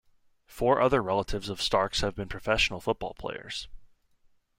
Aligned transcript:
Four 0.47 0.81
other 0.81 0.99
relatives 1.03 1.47
of 1.47 1.61
Starks 1.61 2.01
have 2.01 2.15
been 2.15 2.27
professional 2.27 2.81
football 2.81 3.13
players. 3.13 3.67